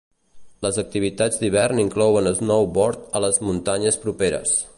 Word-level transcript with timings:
Les 0.65 0.79
activitats 0.83 1.37
d'hivern 1.43 1.81
inclouen 1.83 2.31
snowboard 2.41 3.05
a 3.19 3.23
les 3.27 3.41
muntanyes 3.51 4.03
properes. 4.07 4.59